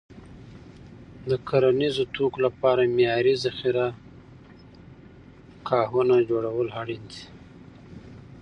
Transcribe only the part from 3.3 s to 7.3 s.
ذخیره ګاهونه جوړول اړین دي.